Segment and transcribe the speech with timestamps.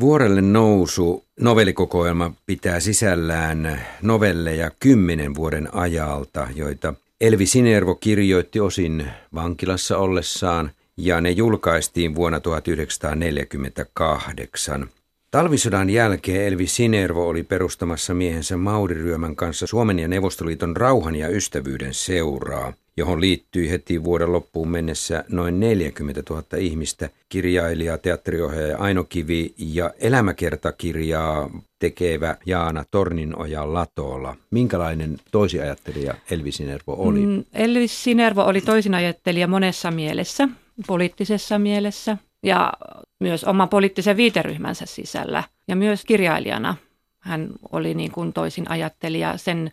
[0.00, 9.98] Vuorelle nousu novellikokoelma pitää sisällään novelleja kymmenen vuoden ajalta, joita Elvi Sinervo kirjoitti osin vankilassa
[9.98, 14.88] ollessaan ja ne julkaistiin vuonna 1948.
[15.30, 21.28] Talvisodan jälkeen Elvi Sinervo oli perustamassa miehensä Mauri Ryömän kanssa Suomen ja Neuvostoliiton rauhan ja
[21.28, 29.04] ystävyyden seuraa, johon liittyi heti vuoden loppuun mennessä noin 40 000 ihmistä, kirjailija, teatteriohjaaja Aino
[29.04, 34.36] Kivi ja elämäkertakirjaa tekevä Jaana Torninoja Latola.
[34.50, 37.26] Minkälainen toisiajattelija Elvi Sinervo oli?
[37.26, 40.48] Mm, Elvi Sinervo oli toisinajattelija monessa mielessä,
[40.86, 42.72] poliittisessa mielessä, ja
[43.20, 46.76] myös oman poliittisen viiteryhmänsä sisällä ja myös kirjailijana.
[47.20, 49.72] Hän oli niin kuin toisin ajattelija sen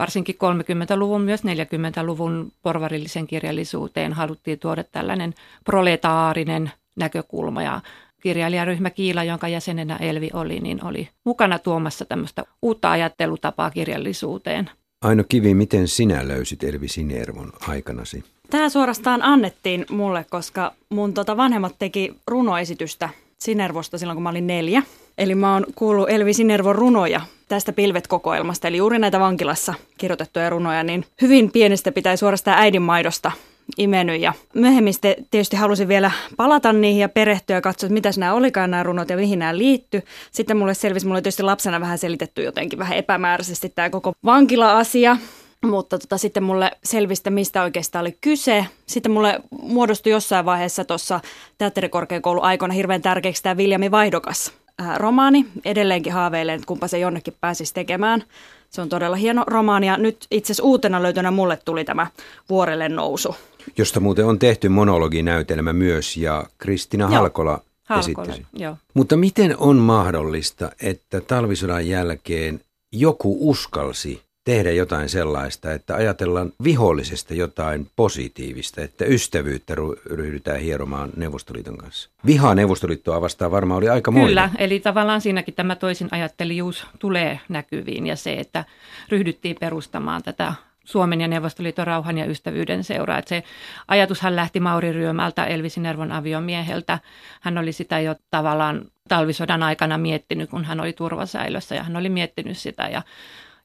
[0.00, 7.80] varsinkin 30-luvun, myös 40-luvun porvarillisen kirjallisuuteen haluttiin tuoda tällainen proletaarinen näkökulma ja
[8.22, 14.70] kirjailijaryhmä Kiila, jonka jäsenenä Elvi oli, niin oli mukana tuomassa tämmöistä uutta ajattelutapaa kirjallisuuteen.
[15.02, 18.24] Aino Kivi, miten sinä löysit Elvi Sinervon aikanasi?
[18.50, 23.08] Tämä suorastaan annettiin mulle, koska mun tota vanhemmat teki runoesitystä
[23.42, 24.82] Sinervosta silloin, kun mä olin neljä.
[25.18, 30.82] Eli mä oon kuullut Elvi Sinervon runoja tästä Pilvet-kokoelmasta, eli juuri näitä vankilassa kirjoitettuja runoja,
[30.82, 33.32] niin hyvin pienestä pitää suorastaan äidinmaidosta
[33.78, 34.20] imenyt.
[34.20, 34.94] Ja myöhemmin
[35.30, 39.16] tietysti halusin vielä palata niihin ja perehtyä ja katsoa, mitä nämä olikaan nämä runot ja
[39.16, 40.02] mihin nämä liittyy.
[40.32, 45.16] Sitten mulle selvisi, mulle tietysti lapsena vähän selitetty jotenkin vähän epämääräisesti tämä koko vankila-asia.
[45.64, 48.66] Mutta tota, sitten mulle selvistä, mistä oikeastaan oli kyse.
[48.86, 51.20] Sitten mulle muodostui jossain vaiheessa tuossa
[51.58, 55.46] teatterikorkeakoulun aikoina hirveän tärkeäksi tämä Viljami Vaihdokas ää, romaani.
[55.64, 58.24] Edelleenkin haaveilen, että kumpa se jonnekin pääsisi tekemään.
[58.70, 62.06] Se on todella hieno romaani ja nyt itse asiassa uutena löytönä mulle tuli tämä
[62.48, 63.36] Vuorelle nousu.
[63.76, 67.12] Josta muuten on tehty monologinäytelmä myös ja Kristina Joo.
[67.12, 67.60] Halkola
[67.98, 68.46] esitti.
[68.94, 72.60] Mutta miten on mahdollista, että talvisodan jälkeen
[72.92, 79.74] joku uskalsi tehdä jotain sellaista, että ajatellaan vihollisesta jotain positiivista, että ystävyyttä
[80.10, 82.10] ryhdytään hieromaan Neuvostoliiton kanssa.
[82.26, 84.28] Viha Neuvostoliittoa vastaan varmaan oli aika moinen.
[84.28, 88.64] Kyllä, eli tavallaan siinäkin tämä toisin ajattelijuus tulee näkyviin ja se, että
[89.08, 90.52] ryhdyttiin perustamaan tätä
[90.84, 93.18] Suomen ja Neuvostoliiton rauhan ja ystävyyden seuraa.
[93.18, 93.42] Että se
[93.88, 96.98] ajatushan lähti Mauri Ryömältä, Elvisi Nervon aviomieheltä.
[97.40, 102.08] Hän oli sitä jo tavallaan talvisodan aikana miettinyt, kun hän oli turvasäilössä ja hän oli
[102.08, 103.02] miettinyt sitä ja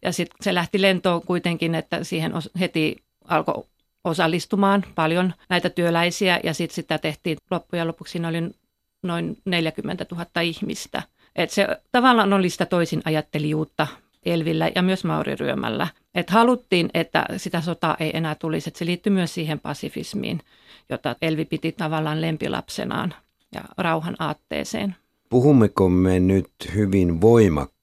[0.05, 2.95] ja sitten se lähti lentoon kuitenkin, että siihen heti
[3.27, 3.63] alkoi
[4.03, 8.41] osallistumaan paljon näitä työläisiä ja sitten sitä tehtiin loppujen lopuksi siinä oli
[9.03, 11.01] noin 40 000 ihmistä.
[11.35, 13.87] Et se tavallaan oli sitä toisin ajattelijuutta
[14.25, 15.87] Elvillä ja myös Mauriryömällä.
[16.15, 18.69] Et haluttiin, että sitä sotaa ei enää tulisi.
[18.69, 20.41] Et se liittyy myös siihen pasifismiin,
[20.89, 23.13] jota Elvi piti tavallaan lempilapsenaan
[23.55, 24.95] ja rauhan aatteeseen.
[25.29, 27.21] Puhummeko me nyt hyvin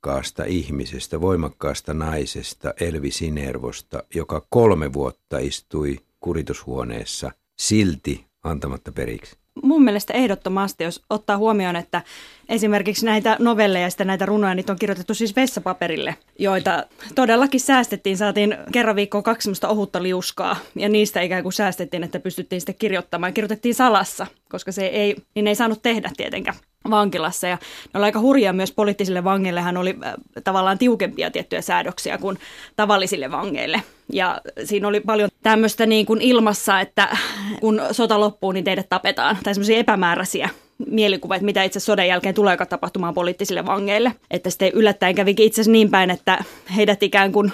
[0.06, 9.36] voimakkaasta ihmisestä, voimakkaasta naisesta, Elvi Sinervosta, joka kolme vuotta istui kuritushuoneessa silti antamatta periksi?
[9.62, 12.02] mun mielestä ehdottomasti, jos ottaa huomioon, että
[12.48, 18.16] esimerkiksi näitä novelleja ja näitä runoja, niitä on kirjoitettu siis vessapaperille, joita todellakin säästettiin.
[18.16, 22.74] Saatiin kerran viikkoon kaksi semmoista ohutta liuskaa ja niistä ikään kuin säästettiin, että pystyttiin sitten
[22.78, 23.34] kirjoittamaan.
[23.34, 26.56] Kirjoitettiin salassa, koska se ei, niin ei saanut tehdä tietenkään
[26.90, 27.46] vankilassa.
[27.46, 27.58] Ja
[27.94, 29.60] ne oli aika hurjaa myös poliittisille vangeille.
[29.60, 32.38] Hän oli äh, tavallaan tiukempia tiettyjä säädöksiä kuin
[32.76, 33.82] tavallisille vangeille.
[34.12, 37.16] Ja siinä oli paljon tämmöistä niin kuin ilmassa, että
[37.60, 39.38] kun sota loppuu, niin teidät tapetaan.
[39.42, 40.48] Tai semmoisia epämääräisiä
[40.86, 44.12] mielikuvia, että mitä itse sodan jälkeen tulee tapahtumaan poliittisille vangeille.
[44.30, 46.44] Että sitten yllättäen kävikin itse asiassa niin päin, että
[46.76, 47.52] heidät ikään kuin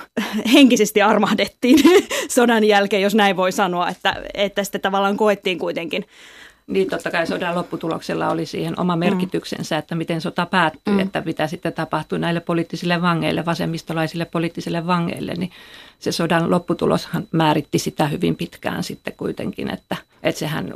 [0.53, 1.79] henkisesti armahdettiin
[2.29, 6.05] sodan jälkeen, jos näin voi sanoa, että, että sitten tavallaan koettiin kuitenkin
[6.69, 9.01] niin totta kai sodan lopputuloksella oli siihen oma mm.
[9.01, 10.99] merkityksensä, että miten sota päättyi, mm.
[10.99, 15.51] että mitä sitten tapahtui näille poliittisille vangeille, vasemmistolaisille poliittisille vangeille, niin
[15.99, 20.75] se sodan lopputuloshan määritti sitä hyvin pitkään sitten kuitenkin, että, että sehän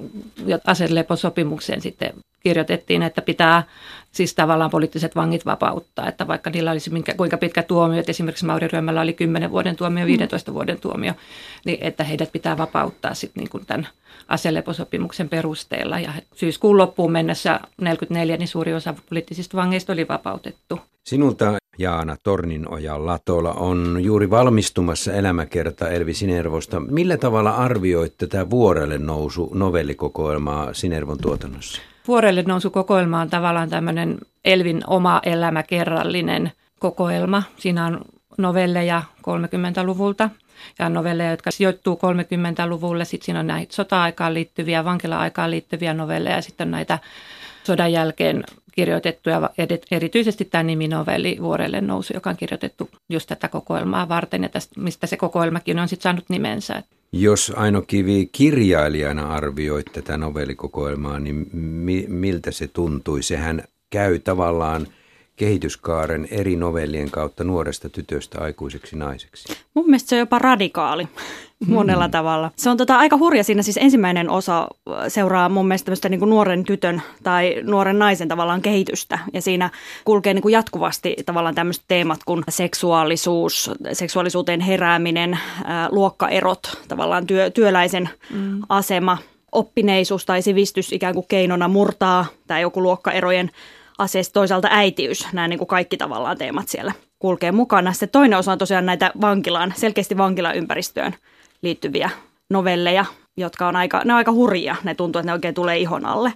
[0.66, 3.62] aseleposopimukseen sitten kirjoitettiin, että pitää
[4.12, 8.46] siis tavallaan poliittiset vangit vapauttaa, että vaikka niillä olisi minkä, kuinka pitkä tuomio, että esimerkiksi
[8.46, 10.55] Mauri Ryömällä oli 10 vuoden tuomio, 15 mm.
[10.55, 11.12] vuoden tuomio,
[11.64, 13.88] niin että heidät pitää vapauttaa sitten niin kuin tämän
[14.28, 16.00] aseleposopimuksen perusteella.
[16.00, 20.81] Ja syyskuun loppuun mennessä 44 niin suuri osa poliittisista vangeista oli vapautettu.
[21.05, 26.81] Sinulta Jaana Torninoja Latola on juuri valmistumassa elämäkerta Elvi Sinervosta.
[26.81, 31.82] Millä tavalla arvioit tätä vuorelle nousu novellikokoelmaa Sinervon tuotannossa?
[32.08, 37.43] Vuorelle nousu kokoelma on tavallaan tämmöinen Elvin oma elämäkerrallinen kokoelma.
[37.56, 38.00] Siinä on
[38.38, 40.31] novelleja 30-luvulta
[40.78, 43.04] ja novelleja, jotka sijoittuu 30-luvulle.
[43.04, 46.99] Sitten siinä on näitä sota-aikaan liittyviä, vankila-aikaan liittyviä novelleja ja sitten on näitä
[47.64, 49.50] sodan jälkeen kirjoitettu ja
[49.90, 55.06] erityisesti tämä niminovelli Vuorelle nousu, joka on kirjoitettu just tätä kokoelmaa varten ja tästä, mistä
[55.06, 56.82] se kokoelmakin on sitten saanut nimensä.
[57.12, 63.23] Jos Aino Kivi kirjailijana arvioit tätä novellikokoelmaa, niin mi- miltä se tuntui?
[63.23, 64.87] Sehän käy tavallaan–
[65.37, 69.56] kehityskaaren eri novellien kautta nuoresta tytöstä aikuiseksi naiseksi?
[69.75, 71.09] Mun mielestä se on jopa radikaali
[71.67, 72.11] monella hmm.
[72.11, 72.50] tavalla.
[72.56, 76.20] Se on tota aika hurja siinä, siis ensimmäinen osa äh, seuraa mun mielestä tämmöistä niin
[76.20, 79.19] nuoren tytön tai nuoren naisen tavallaan kehitystä.
[79.32, 79.70] Ja siinä
[80.05, 87.26] kulkee niin kuin jatkuvasti tavallaan tämmöiset teemat kuin seksuaalisuus, seksuaalisuuteen herääminen, ää, äh, luokkaerot, tavallaan
[87.26, 88.61] työ, työläisen hmm.
[88.69, 89.19] asema,
[89.53, 93.50] oppineisuus tai sivistys ikään kuin keinona murtaa tai joku luokkaerojen
[93.99, 97.93] aseesta toisaalta äitiys, nämä niin kuin kaikki tavallaan teemat siellä kulkee mukana.
[97.93, 101.14] Sitten toinen osa on tosiaan näitä vankilaan, selkeästi vankilaympäristöön
[101.62, 102.11] liittyviä
[102.50, 103.05] novelleja,
[103.37, 104.76] jotka on aika, ne on aika hurjia.
[104.85, 106.32] Ne tuntuu, että ne oikein tulee ihon alle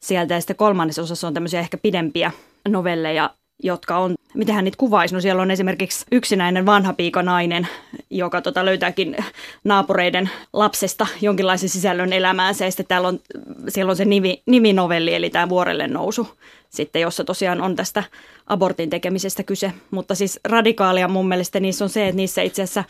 [0.00, 0.34] sieltä.
[0.34, 2.30] Ja sitten kolmannessa osassa on tämmöisiä ehkä pidempiä
[2.68, 3.30] novelleja,
[3.62, 7.68] jotka on, miten hän niitä kuvaisi, no siellä on esimerkiksi yksinäinen vanha nainen,
[8.10, 9.16] joka tota löytääkin
[9.64, 13.20] naapureiden lapsesta jonkinlaisen sisällön elämäänsä, ja sitten täällä on,
[13.68, 16.28] siellä on se nimi, niminovelli, eli tämä vuorelle nousu,
[16.68, 18.04] sitten, jossa tosiaan on tästä
[18.46, 19.72] abortin tekemisestä kyse.
[19.90, 22.84] Mutta siis radikaalia mun mielestä niissä on se, että niissä itse asiassa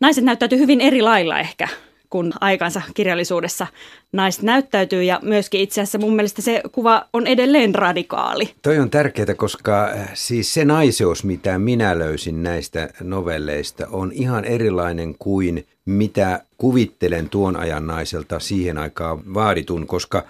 [0.00, 1.68] naiset näyttäytyy hyvin eri lailla ehkä
[2.10, 3.66] kun aikansa kirjallisuudessa
[4.12, 8.50] naiset näyttäytyy ja myöskin itse asiassa mun mielestä se kuva on edelleen radikaali.
[8.62, 14.44] Toi on tärkeää, koska äh, siis se naiseus, mitä minä löysin näistä novelleista, on ihan
[14.44, 20.24] erilainen kuin mitä kuvittelen tuon ajan naiselta siihen aikaan vaaditun, koska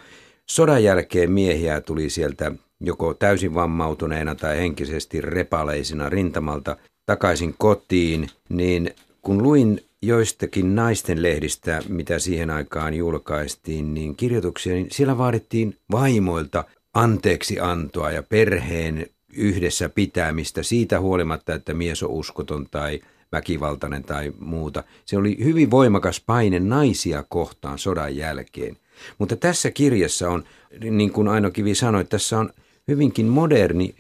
[0.47, 6.77] sodan jälkeen miehiä tuli sieltä joko täysin vammautuneena tai henkisesti repaleisina rintamalta
[7.07, 14.87] takaisin kotiin, niin kun luin joistakin naisten lehdistä, mitä siihen aikaan julkaistiin, niin kirjoituksia, niin
[14.91, 16.65] siellä vaadittiin vaimoilta
[16.95, 19.07] anteeksi antoa ja perheen
[19.37, 23.01] yhdessä pitämistä siitä huolimatta, että mies on uskoton tai
[23.33, 24.85] väkivaltainen tai muuta.
[25.05, 28.77] Se oli hyvin voimakas paine naisia kohtaan sodan jälkeen.
[29.19, 30.45] Mutta tässä kirjassa on,
[30.91, 32.51] niin kuin Aino Kivi sanoi, tässä on
[32.89, 33.95] hyvinkin moderni,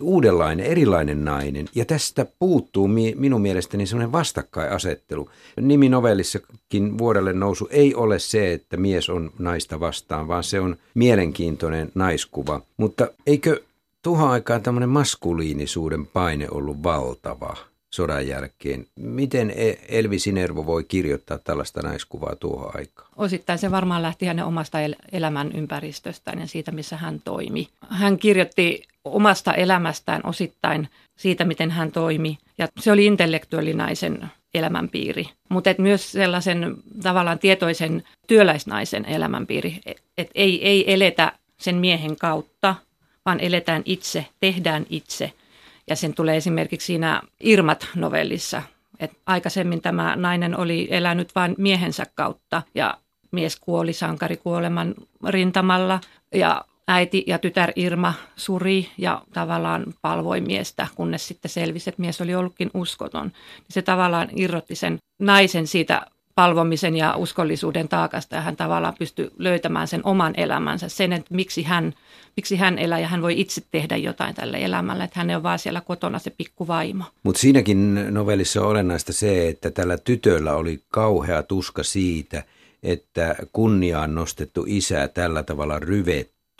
[0.00, 1.68] uudenlainen, erilainen nainen.
[1.74, 5.30] Ja tästä puuttuu minun mielestäni sellainen vastakkainasettelu.
[5.60, 11.92] Niminovellissakin vuodelle nousu ei ole se, että mies on naista vastaan, vaan se on mielenkiintoinen
[11.94, 12.60] naiskuva.
[12.76, 13.60] Mutta eikö
[14.02, 17.56] tuohon aikaan tämmöinen maskuliinisuuden paine ollut valtava?
[17.94, 18.86] sodan jälkeen.
[18.96, 23.08] Miten e- Elvi Sinervo voi kirjoittaa tällaista naiskuvaa tuohon aikaan?
[23.16, 24.78] Osittain se varmaan lähti hänen omasta
[25.12, 27.68] elämän ympäristöstään ja siitä, missä hän toimi.
[27.88, 32.38] Hän kirjoitti omasta elämästään osittain siitä, miten hän toimi.
[32.58, 39.80] Ja se oli intellektuaalinaisen elämänpiiri, mutta myös sellaisen tavallaan tietoisen työläisnaisen elämänpiiri,
[40.18, 42.74] että ei, ei eletä sen miehen kautta,
[43.26, 45.32] vaan eletään itse, tehdään itse–
[45.86, 48.62] ja sen tulee esimerkiksi siinä Irmat-novellissa,
[49.00, 52.96] että aikaisemmin tämä nainen oli elänyt vain miehensä kautta ja
[53.30, 54.94] mies kuoli sankarikuoleman
[55.26, 56.00] rintamalla.
[56.34, 62.20] Ja äiti ja tytär Irma suri ja tavallaan palvoi miestä, kunnes sitten selvisi, että mies
[62.20, 63.32] oli ollutkin uskoton.
[63.70, 69.88] Se tavallaan irrotti sen naisen siitä palvomisen ja uskollisuuden taakasta ja hän tavallaan pystyy löytämään
[69.88, 71.94] sen oman elämänsä, sen, että miksi hän,
[72.36, 75.58] miksi hän elää ja hän voi itse tehdä jotain tälle elämälle, että hän on vaan
[75.58, 77.04] siellä kotona se pikkuvaimo.
[77.22, 82.42] Mutta siinäkin novellissa on olennaista se, että tällä tytöllä oli kauhea tuska siitä,
[82.82, 85.78] että kunniaan nostettu isä tällä tavalla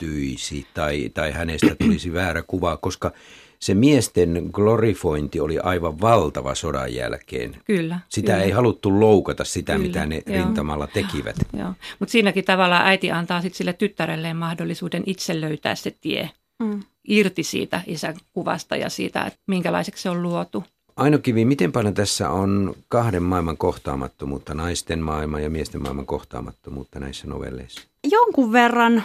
[0.01, 3.11] ryvettyisi tai, tai hänestä tulisi väärä kuva, koska
[3.59, 7.55] se miesten glorifointi oli aivan valtava sodan jälkeen.
[7.65, 7.99] Kyllä.
[8.09, 8.43] Sitä kyllä.
[8.43, 10.45] ei haluttu loukata sitä, kyllä, mitä ne joo.
[10.45, 11.35] rintamalla tekivät.
[11.59, 11.73] Joo.
[11.99, 16.83] Mutta siinäkin tavalla äiti antaa sit sille tyttärelleen mahdollisuuden itse löytää se tie mm.
[17.07, 20.63] irti siitä isän kuvasta ja siitä, että minkälaiseksi se on luotu.
[20.95, 26.99] Aino Kivi, miten paljon tässä on kahden maailman kohtaamattomuutta, naisten maailman ja miesten maailman kohtaamattomuutta
[26.99, 27.81] näissä novelleissa?
[28.11, 29.03] Jonkun verran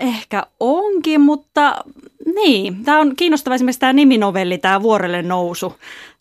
[0.00, 1.84] ehkä onkin, mutta
[2.34, 5.74] niin, tämä on kiinnostava esimerkiksi tämä niminovelli, tämä Vuorelle nousu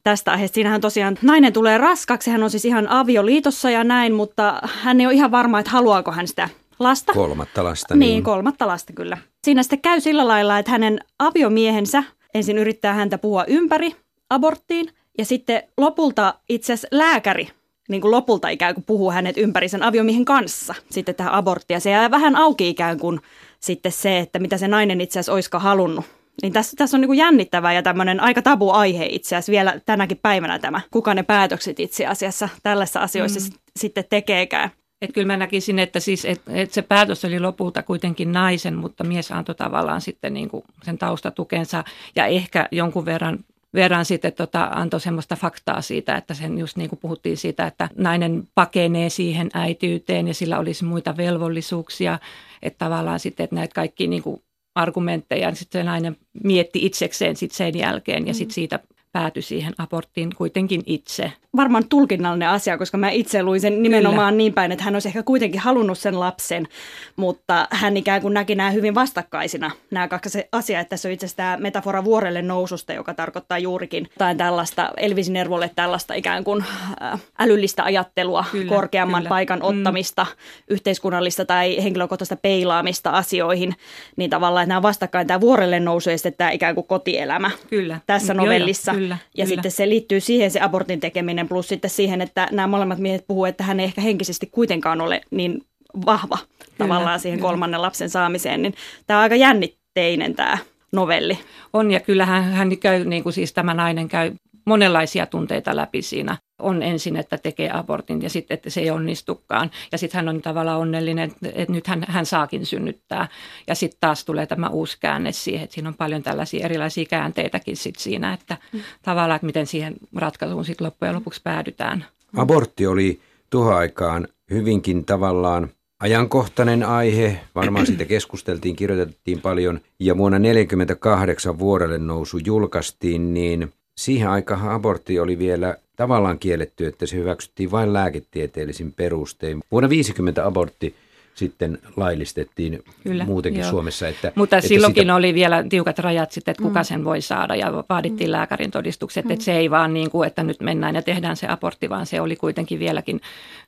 [0.03, 0.55] tästä aiheesta.
[0.55, 5.07] Siinähän tosiaan nainen tulee raskaksi, hän on siis ihan avioliitossa ja näin, mutta hän ei
[5.07, 6.49] ole ihan varma, että haluaako hän sitä
[6.79, 7.13] lasta.
[7.13, 7.95] Kolmatta lasta.
[7.95, 9.17] Niin, niin kolmatta lasta kyllä.
[9.43, 12.03] Siinä sitten käy sillä lailla, että hänen aviomiehensä
[12.33, 13.95] ensin yrittää häntä puhua ympäri
[14.29, 17.49] aborttiin ja sitten lopulta itse asiassa lääkäri
[17.89, 21.75] niin kuin lopulta ikään kuin puhuu hänet ympäri sen aviomiehen kanssa sitten tähän aborttiin.
[21.75, 23.19] Ja se jää vähän auki ikään kuin
[23.63, 26.05] sitten se, että mitä se nainen itse asiassa olisikaan halunnut.
[26.41, 29.79] Niin tässä, tässä on niin kuin jännittävä ja tämmöinen aika tabu aihe itse asiassa vielä
[29.85, 33.55] tänäkin päivänä tämä, kuka ne päätökset itse asiassa tällaisissa asioissa mm.
[33.79, 34.71] sitten tekeekään.
[35.01, 39.03] Että kyllä mä näkisin, että, siis, että, että se päätös oli lopulta kuitenkin naisen, mutta
[39.03, 41.83] mies antoi tavallaan sitten niin kuin sen taustatukensa
[42.15, 43.39] ja ehkä jonkun verran
[43.73, 47.89] verran sitten tota, antoi semmoista faktaa siitä, että sen just niin kuin puhuttiin siitä, että
[47.97, 52.19] nainen pakenee siihen äityyteen ja sillä olisi muita velvollisuuksia,
[52.61, 54.43] että tavallaan sitten, että näitä kaikki niin kuin
[54.75, 58.55] argumentteja, niin sitten se nainen mietti itsekseen sitten sen jälkeen ja sitten mm.
[58.55, 58.79] siitä
[59.11, 61.31] päätyi siihen aborttiin kuitenkin itse.
[61.55, 64.37] Varmaan tulkinnallinen asia, koska mä itse luin sen nimenomaan Kyllä.
[64.37, 66.67] niin päin, että hän olisi ehkä kuitenkin halunnut sen lapsen,
[67.15, 71.25] mutta hän ikään kuin näki nämä hyvin vastakkaisina, nämä kaksi asiaa, että tässä on itse
[71.25, 76.63] asiassa tämä metafora vuorelle noususta, joka tarkoittaa juurikin tai tällaista Elvisin Nervolle tällaista ikään kuin
[77.01, 79.29] äh, älyllistä ajattelua, kyllä, korkeamman kyllä.
[79.29, 79.65] paikan mm.
[79.65, 80.73] ottamista, mm.
[80.73, 83.75] yhteiskunnallista tai henkilökohtaista peilaamista asioihin,
[84.15, 87.99] niin tavallaan että nämä vastakkain tämä vuorelle nousu ja sitten tämä ikään kuin kotielämä kyllä.
[88.07, 88.91] tässä novellissa.
[88.91, 89.55] Joo, joo Kyllä, ja kyllä.
[89.55, 93.45] sitten se liittyy siihen se abortin tekeminen plus sitten siihen, että nämä molemmat miehet puhuu,
[93.45, 95.61] että hän ei ehkä henkisesti kuitenkaan ole niin
[96.05, 97.49] vahva kyllä, tavallaan siihen kyllä.
[97.49, 98.61] kolmannen lapsen saamiseen.
[98.61, 98.73] Niin
[99.07, 100.57] tämä on aika jännitteinen tämä
[100.91, 101.39] novelli.
[101.73, 104.31] On ja kyllähän hän käy, niin kuin siis tämä nainen käy
[104.71, 106.37] monenlaisia tunteita läpi siinä.
[106.59, 109.71] On ensin, että tekee abortin ja sitten, että se ei onnistukaan.
[109.91, 113.27] Ja sitten hän on tavallaan onnellinen, että nyt hän, hän saakin synnyttää.
[113.67, 117.77] Ja sitten taas tulee tämä uusi käänne siihen, että siinä on paljon tällaisia erilaisia käänteitäkin
[117.77, 118.79] sit siinä, että mm.
[119.01, 122.05] tavallaan, että miten siihen ratkaisuun sitten loppujen lopuksi päädytään.
[122.37, 127.39] Abortti oli tuohon aikaan hyvinkin tavallaan ajankohtainen aihe.
[127.55, 129.79] Varmaan siitä keskusteltiin, kirjoitettiin paljon.
[129.99, 137.05] Ja vuonna 1948 vuodelle nousu julkaistiin, niin siihen aikaan abortti oli vielä tavallaan kielletty, että
[137.05, 139.59] se hyväksyttiin vain lääketieteellisin perustein.
[139.71, 140.95] Vuonna 50 abortti
[141.33, 143.69] sitten laillistettiin Kyllä, muutenkin joo.
[143.69, 144.07] Suomessa.
[144.07, 145.15] Että, Mutta että silloinkin sitä...
[145.15, 146.83] oli vielä tiukat rajat sitten, että kuka mm.
[146.83, 148.31] sen voi saada ja vaadittiin mm.
[148.31, 149.31] lääkärin todistukset, mm.
[149.31, 152.21] että se ei vaan niin kuin, että nyt mennään ja tehdään se abortti, vaan se
[152.21, 153.21] oli kuitenkin vieläkin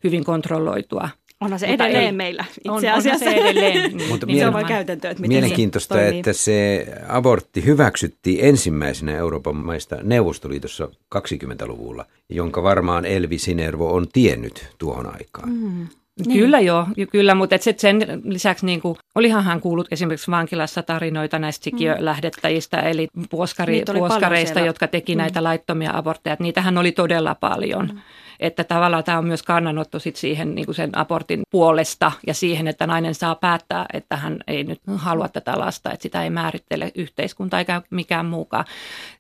[0.04, 1.10] hyvin kontrolloitua.
[1.42, 3.12] Onhan se Mutta edelleen ei, meillä itse on, asiassa.
[3.12, 3.92] On se edelleen.
[3.98, 8.46] niin, Mutta niin se on vain käytäntö, että miten Mielenkiintoista, se että se abortti hyväksyttiin
[8.46, 15.50] ensimmäisenä Euroopan maista Neuvostoliitossa 20-luvulla, jonka varmaan Elvi Sinervo on tiennyt tuohon aikaan.
[15.50, 15.88] Mm.
[16.26, 16.40] Niin.
[16.40, 21.40] Kyllä joo, kyllä, mutta et sen lisäksi niin kuin, olihan hän kuullut esimerkiksi vankilassa tarinoita
[21.40, 22.88] näistä sikiölähdettäjistä, mm.
[22.88, 25.18] eli puoskari, puoskareista, jotka teki mm.
[25.18, 26.38] näitä laittomia abortteja.
[26.40, 27.90] Niitähän oli todella paljon.
[27.94, 28.00] Mm.
[28.40, 32.68] Että tavallaan tämä on myös kannanotto sit siihen niin kuin sen abortin puolesta ja siihen,
[32.68, 36.92] että nainen saa päättää, että hän ei nyt halua tätä lasta, että sitä ei määrittele
[36.96, 38.66] yhteiskunta eikä mikään muukaan.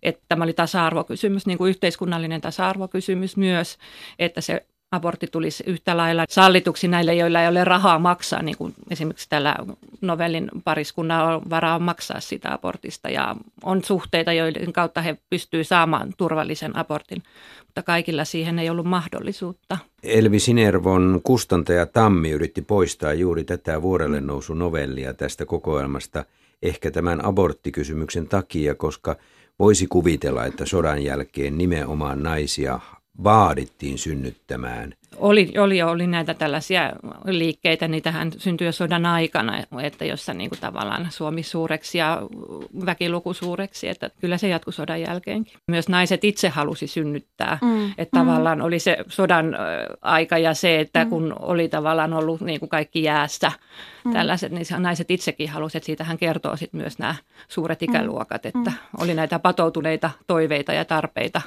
[0.03, 3.77] Että tämä oli tasa-arvokysymys, niin kuin yhteiskunnallinen tasa-arvokysymys myös,
[4.19, 8.73] että se abortti tulisi yhtä lailla sallituksi näille, joilla ei ole rahaa maksaa, niin kuin
[8.89, 9.55] esimerkiksi tällä
[10.01, 16.13] novellin pariskunnan on varaa maksaa sitä abortista ja on suhteita, joiden kautta he pystyvät saamaan
[16.17, 17.23] turvallisen abortin,
[17.65, 19.77] mutta kaikilla siihen ei ollut mahdollisuutta.
[20.03, 26.25] Elvi Sinervon kustantaja Tammi yritti poistaa juuri tätä vuorelle nousu novellia tästä kokoelmasta
[26.62, 29.15] ehkä tämän aborttikysymyksen takia, koska
[29.59, 32.79] voisi kuvitella, että sodan jälkeen nimenomaan naisia
[33.24, 34.93] vaadittiin synnyttämään.
[35.17, 36.93] Oli, oli, oli näitä tällaisia
[37.25, 42.22] liikkeitä, niitähän syntyi jo sodan aikana, että jossa niin kuin tavallaan Suomi suureksi ja
[42.86, 45.53] väkiluku suureksi, että kyllä se jatkui sodan jälkeenkin.
[45.67, 47.93] Myös naiset itse halusi synnyttää, mm.
[47.98, 48.25] että mm.
[48.25, 49.55] tavallaan oli se sodan
[50.01, 51.10] aika ja se, että mm.
[51.10, 53.51] kun oli tavallaan ollut niin kuin kaikki jäässä,
[54.05, 54.13] mm.
[54.13, 57.15] tällaiset, niin naiset itsekin halusivat, että siitähän kertoo sitten myös nämä
[57.48, 57.86] suuret mm.
[57.86, 59.03] ikäluokat, että mm.
[59.03, 61.41] oli näitä patoutuneita toiveita ja tarpeita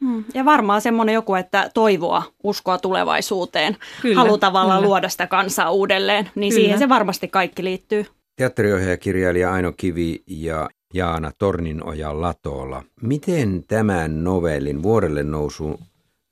[0.00, 0.24] Hmm.
[0.34, 4.88] Ja varmaan semmoinen joku, että toivoa, uskoa tulevaisuuteen, kyllä, halu tavallaan kyllä.
[4.88, 6.62] luoda sitä kansaa uudelleen, niin kyllä.
[6.62, 8.06] siihen se varmasti kaikki liittyy.
[8.36, 12.82] Teatteriohjaajakirjailija Aino Kivi ja Jaana Torninoja Latola.
[13.02, 15.80] Miten tämän novellin, vuorelle nousu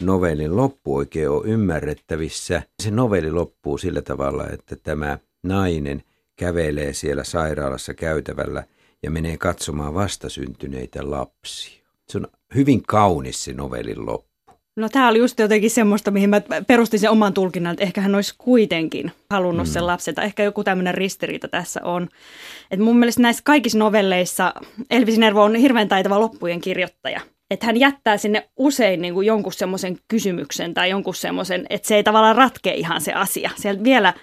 [0.02, 2.62] novellin loppu oikein on ymmärrettävissä?
[2.83, 6.02] Se novelli loppuu sillä tavalla, että tämä nainen
[6.37, 8.64] kävelee siellä sairaalassa käytävällä
[9.02, 11.85] ja menee katsomaan vastasyntyneitä lapsia.
[12.09, 14.34] Se on hyvin kaunis se novellin loppu.
[14.76, 18.14] No tämä oli just jotenkin semmoista, mihin mä perustin sen oman tulkinnan, että ehkä hän
[18.14, 19.73] olisi kuitenkin halunnut mm.
[19.73, 20.14] sen lapsen.
[20.14, 22.08] Tai ehkä joku tämmöinen ristiriita tässä on.
[22.70, 24.54] Et mun mielestä näissä kaikissa novelleissa
[24.90, 27.20] Elvis Nervo on hirveän taitava loppujen kirjoittaja.
[27.50, 31.96] Että hän jättää sinne usein niin kuin jonkun semmoisen kysymyksen tai jonkun semmoisen, että se
[31.96, 33.50] ei tavallaan ratkea ihan se asia.
[33.56, 34.14] Sieltä vielä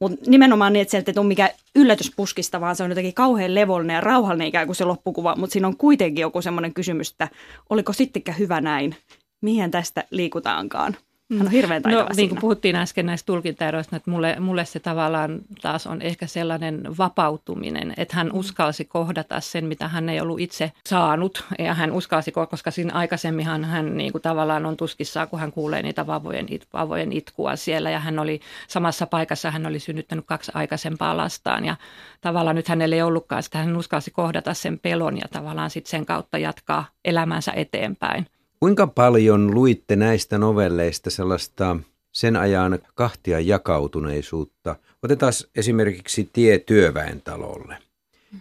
[0.00, 3.94] mutta nimenomaan niin, että sieltä ei tule mikään yllätyspuskista, vaan se on jotenkin kauhean levollinen
[3.94, 5.36] ja rauhallinen ikään kuin se loppukuva.
[5.36, 7.28] Mutta siinä on kuitenkin joku semmoinen kysymys, että
[7.70, 8.96] oliko sittenkään hyvä näin?
[9.42, 10.96] Mihin tästä liikutaankaan?
[11.38, 12.16] Hän on hirveän taitava no, siinä.
[12.16, 16.82] niin kuin puhuttiin äsken näistä tulkintaeroista, että mulle, mulle se tavallaan taas on ehkä sellainen
[16.98, 21.44] vapautuminen, että hän uskalsi kohdata sen, mitä hän ei ollut itse saanut.
[21.58, 25.82] Ja hän uskalsi, koska siinä aikaisemminhan hän niin kuin tavallaan on tuskissaan, kun hän kuulee
[25.82, 27.90] niitä vavojen, vavojen itkua siellä.
[27.90, 31.64] Ja hän oli samassa paikassa, hän oli synnyttänyt kaksi aikaisempaa lastaan.
[31.64, 31.76] Ja
[32.20, 36.06] tavallaan nyt hänelle ei ollutkaan sitä, hän uskalsi kohdata sen pelon ja tavallaan sitten sen
[36.06, 38.26] kautta jatkaa elämänsä eteenpäin.
[38.60, 41.76] Kuinka paljon luitte näistä novelleista sellaista
[42.12, 44.76] sen ajan kahtia jakautuneisuutta?
[45.02, 47.76] Otetaan esimerkiksi Tie työväen talolle,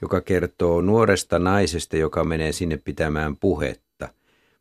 [0.01, 4.09] joka kertoo nuoresta naisesta, joka menee sinne pitämään puhetta,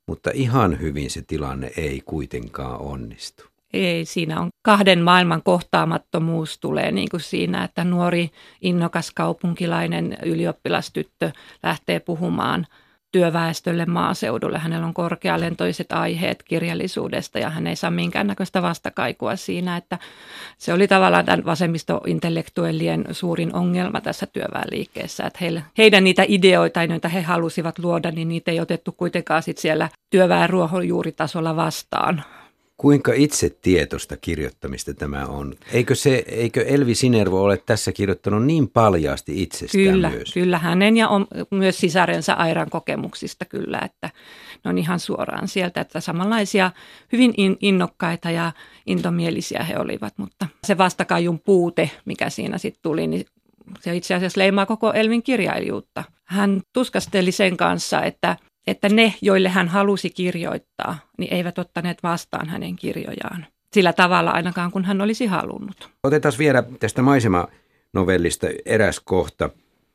[0.07, 3.45] mutta ihan hyvin se tilanne ei kuitenkaan onnistu.
[3.73, 11.31] Ei, siinä on kahden maailman kohtaamattomuus tulee niin kuin siinä, että nuori innokas kaupunkilainen ylioppilastyttö
[11.63, 12.67] lähtee puhumaan–
[13.13, 14.59] työväestölle maaseudulle.
[14.59, 19.99] Hänellä on korkealentoiset aiheet kirjallisuudesta ja hän ei saa minkäännäköistä vastakaikua siinä, että
[20.59, 27.09] se oli tavallaan tämän vasemmistointellektuellien suurin ongelma tässä työväenliikkeessä, että heille, heidän niitä ideoita, joita
[27.09, 32.25] he halusivat luoda, niin niitä ei otettu kuitenkaan sit siellä työväen ruohonjuuritasolla vastaan.
[32.81, 35.55] Kuinka itse tietosta kirjoittamista tämä on?
[35.73, 40.33] Eikö, se, eikö Elvi Sinervo ole tässä kirjoittanut niin paljaasti itsestään kyllä, myös?
[40.35, 44.11] Kyllä, hänen ja on, myös sisarensa Airan kokemuksista kyllä, että
[44.65, 46.71] ne on ihan suoraan sieltä, että samanlaisia
[47.13, 48.53] hyvin in, innokkaita ja
[48.87, 53.27] intomielisiä he olivat, mutta se vastakajun puute, mikä siinä sitten tuli, niin
[53.81, 56.05] se itse asiassa leimaa koko Elvin kirjailijuutta.
[56.25, 58.37] Hän tuskasteli sen kanssa, että–
[58.71, 64.71] että ne, joille hän halusi kirjoittaa, niin eivät ottaneet vastaan hänen kirjojaan sillä tavalla ainakaan,
[64.71, 65.91] kun hän olisi halunnut.
[66.05, 69.51] Otetaan vielä tästä maisemanovellista eräs kohta,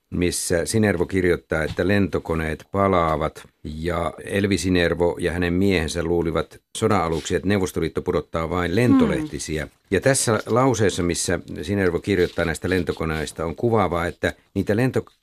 [0.10, 7.36] missä Sinervo kirjoittaa, että lentokoneet palaavat ja Elvi Sinervo ja hänen miehensä luulivat sodan aluksi,
[7.36, 9.64] että Neuvostoliitto pudottaa vain lentolehtisiä.
[9.64, 9.72] Hmm.
[9.92, 15.23] Ja tässä lauseessa, missä Sinervo kirjoittaa näistä lentokoneista, on kuvaavaa, että niitä lentokoneita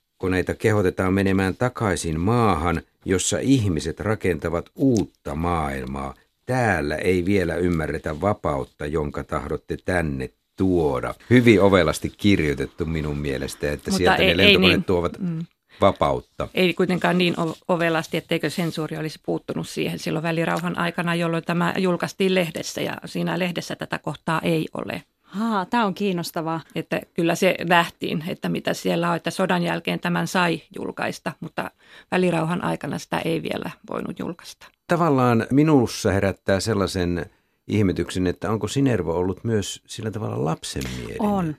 [0.59, 6.15] kehotetaan menemään takaisin maahan, jossa ihmiset rakentavat uutta maailmaa.
[6.47, 11.15] Täällä ei vielä ymmärretä vapautta, jonka tahdotte tänne tuoda.
[11.31, 15.47] Hyvin ovelasti kirjoitettu minun mielestä, että Mutta sieltä ei, ne lentokoneet niin, tuovat mm.
[15.81, 16.49] vapautta.
[16.55, 17.35] Ei kuitenkaan niin
[17.69, 23.39] ovelasti, etteikö sensuuri olisi puuttunut siihen silloin välirauhan aikana, jolloin tämä julkaistiin lehdessä ja siinä
[23.39, 25.02] lehdessä tätä kohtaa ei ole.
[25.30, 26.60] Haa, tämä on kiinnostavaa.
[26.75, 31.71] Että kyllä se nähtiin, että mitä siellä on, että sodan jälkeen tämän sai julkaista, mutta
[32.10, 34.66] välirauhan aikana sitä ei vielä voinut julkaista.
[34.86, 37.26] Tavallaan minussa herättää sellaisen
[37.69, 41.23] ihmetyksen, että onko Sinervo ollut myös sillä tavalla lapsenmielinen?
[41.23, 41.56] On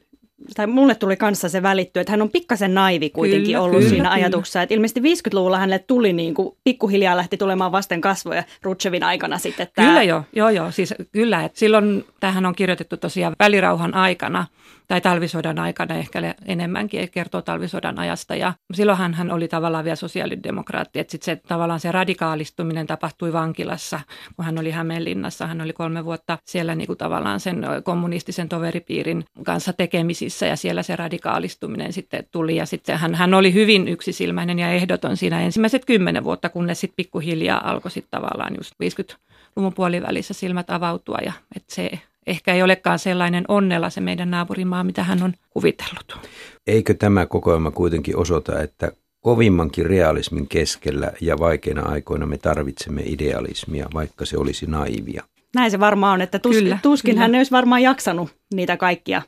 [0.56, 3.90] tai mulle tuli kanssa se välitty, että hän on pikkasen naivi kuitenkin kyllä, ollut kyllä,
[3.90, 4.14] siinä kyllä.
[4.14, 4.62] ajatuksessa.
[4.62, 9.68] Että ilmeisesti 50-luvulla hänelle tuli niin kuin, pikkuhiljaa lähti tulemaan vasten kasvoja Rutschevin aikana sitten.
[9.76, 9.88] Tämä...
[9.88, 10.72] Kyllä joo, joo, joo.
[10.72, 14.46] Siis kyllä, että silloin tähän on kirjoitettu tosiaan välirauhan aikana–
[14.92, 18.36] tai talvisodan aikana ehkä enemmänkin kertoo talvisodan ajasta.
[18.36, 24.00] Ja silloinhan hän oli tavallaan vielä sosiaalidemokraatti, että sitten se tavallaan se radikaalistuminen tapahtui vankilassa,
[24.36, 25.48] kun hän oli Hämeenlinnassa.
[25.48, 30.84] Hän oli kolme vuotta siellä niin kuin tavallaan sen kommunistisen toveripiirin kanssa tekemisissä ja siellä
[30.84, 32.56] se radikaalistuminen sitten tuli.
[32.56, 36.96] Ja sitten hän, hän oli hyvin yksisilmäinen ja ehdoton siinä ensimmäiset kymmenen vuotta, kunnes sitten
[36.96, 41.92] pikkuhiljaa alkoi sitten tavallaan just 50-luvun puolivälissä silmät avautua ja että se
[42.28, 46.30] ehkä ei olekaan sellainen onnella se meidän naapurimaa, mitä hän on kuvitellut.
[46.68, 48.92] Eikö tämä kokoelma kuitenkin osoita, että
[49.22, 55.24] kovimmankin realismin keskellä ja vaikeina aikoina me tarvitsemme idealismia, vaikka se olisi naivia?
[55.56, 57.22] Näin se varmaan on, että tus, kyllä, tuskin kyllä.
[57.22, 59.22] hän olisi varmaan jaksanut niitä kaikkia,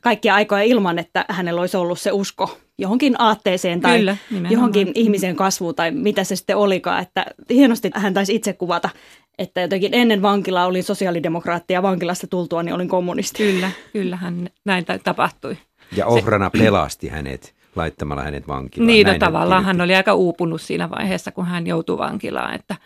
[0.00, 4.16] kaikkia aikoja ilman, että hänellä olisi ollut se usko johonkin aatteeseen tai kyllä,
[4.50, 7.02] johonkin ihmisen kasvuun tai mitä se sitten olikaan.
[7.02, 8.90] Että hienosti hän taisi itse kuvata,
[9.38, 13.38] että jotenkin ennen vankilaa olin sosiaalidemokraatti ja vankilasta tultua niin olin kommunisti.
[13.38, 15.56] Kyllä, kyllähän näin tapahtui.
[15.96, 18.86] Ja Ohrana Se, pelasti hänet laittamalla hänet vankilaan.
[18.86, 22.54] Niin, no, tavallaan hän oli aika uupunut siinä vaiheessa, kun hän joutui vankilaan.
[22.54, 22.76] Että,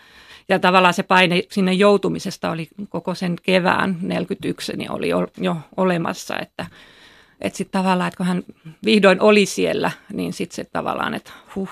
[0.48, 6.38] ja tavallaan se paine sinne joutumisesta oli koko sen kevään 41, niin oli jo olemassa,
[6.38, 6.66] että
[7.40, 8.42] että sitten tavallaan, että kun hän
[8.84, 11.70] vihdoin oli siellä, niin sitten se tavallaan, että huh,